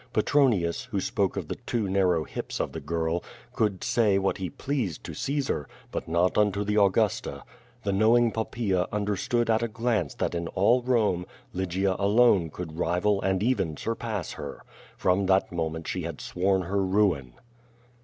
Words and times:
Petronius, 0.13 0.85
who 0.85 0.99
spoke 0.99 1.37
of 1.37 1.47
the 1.47 1.57
too 1.57 1.87
narrow 1.87 2.23
hips 2.23 2.59
of 2.59 2.71
the 2.71 2.79
girl, 2.79 3.23
could 3.53 3.83
say 3.83 4.17
what 4.17 4.37
he 4.39 4.49
pleased 4.49 5.03
to 5.03 5.13
Caesar, 5.13 5.67
but 5.91 6.07
not 6.07 6.39
unto 6.39 6.63
the 6.63 6.75
Augusta. 6.81 7.43
The 7.83 7.91
knowing 7.91 8.31
Poppaea 8.31 8.87
understood 8.91 9.47
at 9.47 9.61
a 9.61 9.67
glance 9.67 10.15
that 10.15 10.33
in 10.33 10.47
all 10.47 10.81
Rome, 10.81 11.27
Lygia 11.53 11.95
alone 11.99 12.49
could 12.49 12.79
rival 12.79 13.21
and 13.21 13.43
even 13.43 13.77
surpass 13.77 14.31
her. 14.31 14.63
From 14.97 15.27
that 15.27 15.51
moment 15.51 15.87
she 15.87 16.01
had 16.01 16.19
sworn 16.19 16.61
ner 16.61 16.77
ruin. 16.77 17.33